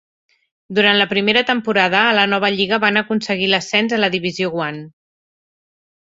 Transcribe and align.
Durant 0.77 0.95
la 0.99 1.05
primera 1.09 1.41
temporada 1.49 1.99
a 2.05 2.15
la 2.19 2.23
nova 2.31 2.49
lliga 2.55 2.79
van 2.85 2.97
aconseguir 3.01 3.49
l'ascens 3.51 3.93
a 3.97 4.01
la 4.01 4.09
Division 4.15 4.57
One. 4.63 4.81